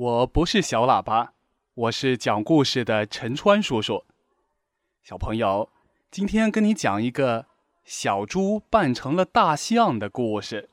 [0.00, 1.34] 我不是小喇叭，
[1.74, 4.02] 我是讲故事的陈川叔叔。
[5.02, 5.68] 小朋友，
[6.10, 7.44] 今天跟你讲一个
[7.84, 10.70] 小猪扮成了大象的故事。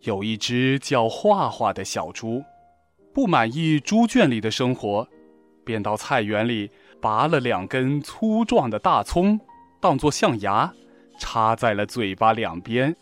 [0.00, 2.42] 有一只叫画画的小猪，
[3.12, 5.06] 不满意猪圈里的生活，
[5.62, 6.70] 便到菜园里
[7.02, 9.38] 拔了两根粗壮的大葱，
[9.78, 10.72] 当作象牙，
[11.18, 12.96] 插在了嘴巴两边。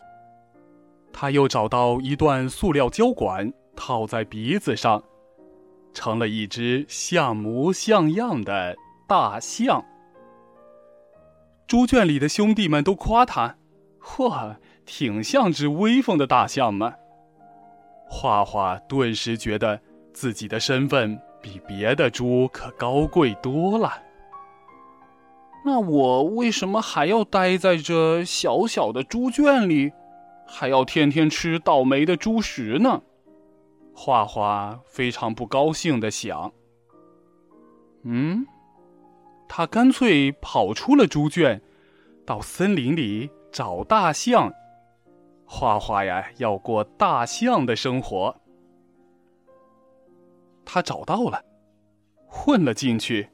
[1.12, 3.52] 他又找到一段塑料胶管。
[3.78, 5.00] 套在鼻子上，
[5.94, 8.76] 成了一只像模像样的
[9.06, 9.82] 大象。
[11.68, 13.56] 猪圈里的兄弟们都夸他
[14.02, 16.92] ：“嚯，挺像只威风的大象嘛！”
[18.10, 19.80] 画画顿时觉得
[20.12, 23.92] 自己的身份比别的猪可高贵多了。
[25.64, 29.92] 那我为什么还要待在这小小的猪圈里，
[30.46, 33.02] 还要天天吃倒霉的猪食呢？
[34.00, 36.52] 画画非常不高兴的想
[38.06, 38.46] ：“嗯，
[39.48, 41.60] 他干脆跑出了猪圈，
[42.24, 44.54] 到森林里找大象。
[45.44, 48.36] 画画呀，要过大象的生活。
[50.64, 51.44] 他找到了，
[52.28, 53.30] 混了进去。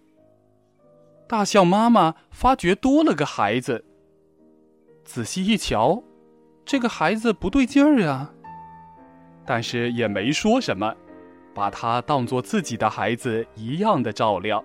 [1.28, 3.84] 大象妈妈发觉多了个孩子，
[5.04, 6.02] 仔细一瞧，
[6.64, 8.32] 这个孩子不对劲儿啊。”
[9.46, 10.94] 但是也没说什么，
[11.54, 14.64] 把他当做自己的孩子一样的照料。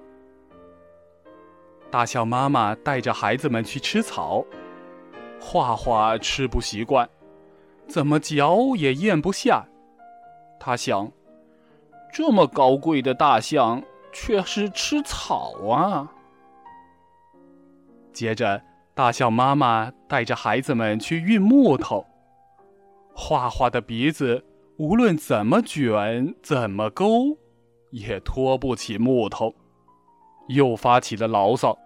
[1.92, 4.46] 大象妈妈带着孩子们去吃草，
[5.40, 7.10] 画画吃不习惯，
[7.88, 9.66] 怎么嚼也咽不下。
[10.60, 11.12] 他想，
[12.14, 16.12] 这么高贵的大象却是吃草啊。
[18.14, 18.62] 接着，
[18.94, 22.06] 大象妈妈带着孩子们去运木头，
[23.14, 24.46] 画画的鼻子。
[24.80, 27.38] 无论怎么卷，怎么勾，
[27.92, 29.54] 也拖不起木头，
[30.48, 31.78] 又发起了牢骚：“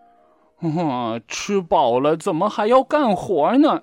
[0.57, 3.81] 哼哼吃饱了怎么还要干活呢？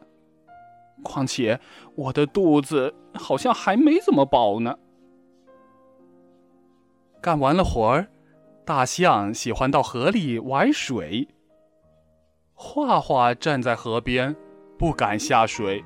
[1.03, 1.59] 况且
[1.97, 4.78] 我的肚子好像还没怎么饱呢。”
[7.21, 8.06] 干完了活儿，
[8.65, 11.27] 大象喜欢到河里玩水。
[12.54, 14.37] 画画站在河边，
[14.78, 15.84] 不敢下水。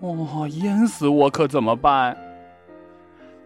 [0.00, 2.14] 哦，淹死我可怎么办？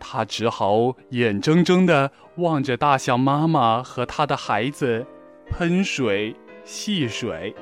[0.01, 5.07] 他只好眼睁睁的望着大象妈妈和他的孩子
[5.47, 6.35] 喷水
[6.65, 7.55] 戏水。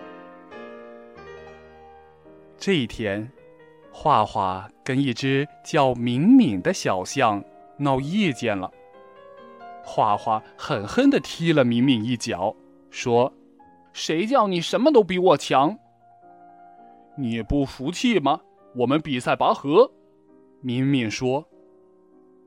[2.56, 3.30] 这一天，
[3.90, 7.44] 画画跟一只叫敏敏的小象
[7.76, 8.70] 闹意见了。
[9.82, 12.54] 画画狠狠的踢了敏敏一脚，
[12.90, 13.32] 说
[13.92, 15.78] ：“谁叫你什么都比我强？
[17.16, 18.40] 你不服气吗？
[18.76, 19.90] 我们比赛拔河。”
[20.62, 21.48] 敏敏说。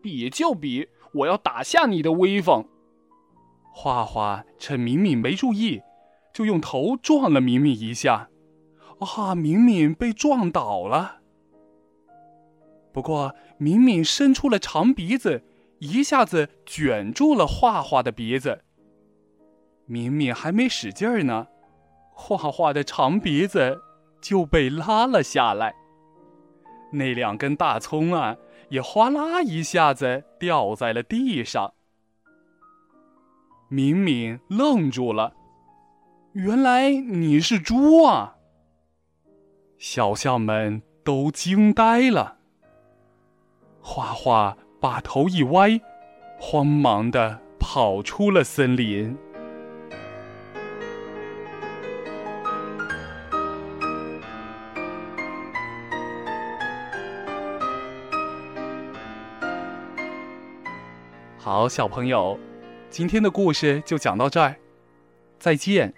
[0.01, 2.65] 比就比，我要打下你的威风！
[3.73, 5.81] 画画趁敏敏没注意，
[6.33, 8.29] 就用头撞了敏敏一下，
[8.99, 11.19] 啊，敏敏被撞倒了。
[12.91, 15.43] 不过敏敏伸出了长鼻子，
[15.79, 18.63] 一下子卷住了画画的鼻子。
[19.85, 21.47] 敏敏还没使劲儿呢，
[22.11, 23.81] 画画的长鼻子
[24.21, 25.73] 就被拉了下来。
[26.91, 28.35] 那两根大葱啊！
[28.71, 31.73] 也哗啦一下子掉在了地上。
[33.67, 35.33] 敏敏愣住了，
[36.31, 38.37] 原来你是猪啊！
[39.77, 42.37] 小象们都惊呆了。
[43.81, 45.81] 画画把头一歪，
[46.39, 49.17] 慌忙的跑出了森林。
[61.53, 62.39] 好，小朋友，
[62.89, 64.55] 今天的故事就讲到这儿，
[65.37, 65.93] 再见。